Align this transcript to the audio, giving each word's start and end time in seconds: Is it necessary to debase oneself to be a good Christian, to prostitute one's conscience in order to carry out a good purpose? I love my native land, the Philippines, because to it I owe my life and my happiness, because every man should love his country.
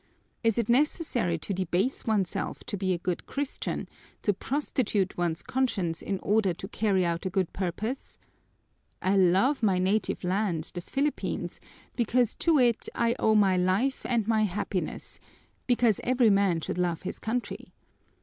Is 0.43 0.57
it 0.57 0.67
necessary 0.67 1.37
to 1.37 1.53
debase 1.53 2.05
oneself 2.07 2.63
to 2.63 2.75
be 2.75 2.91
a 2.91 2.97
good 2.97 3.27
Christian, 3.27 3.87
to 4.23 4.33
prostitute 4.33 5.15
one's 5.15 5.43
conscience 5.43 6.01
in 6.01 6.17
order 6.21 6.55
to 6.55 6.67
carry 6.67 7.05
out 7.05 7.27
a 7.27 7.29
good 7.29 7.53
purpose? 7.53 8.17
I 8.99 9.15
love 9.15 9.61
my 9.61 9.77
native 9.77 10.23
land, 10.23 10.71
the 10.73 10.81
Philippines, 10.81 11.59
because 11.95 12.33
to 12.37 12.57
it 12.57 12.89
I 12.95 13.15
owe 13.19 13.35
my 13.35 13.57
life 13.57 14.03
and 14.03 14.27
my 14.27 14.41
happiness, 14.45 15.19
because 15.67 16.01
every 16.03 16.31
man 16.31 16.61
should 16.61 16.79
love 16.79 17.03
his 17.03 17.19
country. 17.19 17.71